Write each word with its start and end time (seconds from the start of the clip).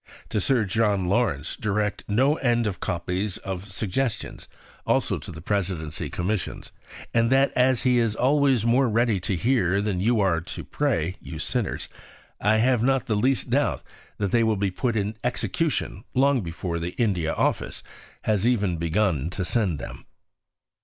to 0.29 0.41
Sir 0.41 0.65
John 0.65 1.05
Lawrence 1.05 1.55
direct 1.55 2.03
no 2.07 2.33
end 2.37 2.65
of 2.65 2.79
copies 2.79 3.37
of 3.37 3.65
Suggestions 3.65 4.47
(also 4.83 5.19
to 5.19 5.31
the 5.31 5.43
Presidency 5.43 6.09
Commissions); 6.09 6.71
and 7.13 7.31
that, 7.31 7.53
as 7.55 7.83
he 7.83 7.99
is 7.99 8.15
always 8.15 8.65
more 8.65 8.89
ready 8.89 9.19
to 9.19 9.35
hear 9.35 9.79
than 9.79 9.99
you 9.99 10.19
are 10.19 10.41
to 10.41 10.63
pray 10.63 11.17
(you 11.21 11.37
sinners!), 11.37 11.87
I 12.39 12.57
have 12.57 12.81
not 12.81 13.05
the 13.05 13.15
least 13.15 13.51
doubt 13.51 13.83
that 14.17 14.31
they 14.31 14.43
will 14.43 14.53
have 14.55 14.61
been 14.61 14.71
put 14.71 14.95
in 14.97 15.17
execution 15.23 16.03
long 16.15 16.41
before 16.41 16.79
the 16.79 16.93
India 16.95 17.33
Office 17.35 17.83
has 18.23 18.47
even 18.47 18.77
begun 18.77 19.29
to 19.29 19.45
send 19.45 19.77
them." 19.77 20.07